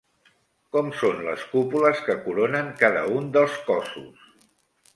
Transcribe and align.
Com 0.75 0.87
són 1.01 1.19
les 1.27 1.43
cúpules 1.51 2.01
que 2.07 2.17
coronen 2.25 2.73
cada 2.81 3.05
un 3.19 3.31
dels 3.37 3.61
cossos? 3.69 4.27